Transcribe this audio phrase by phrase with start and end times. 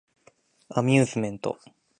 [0.69, 1.59] アミューズメント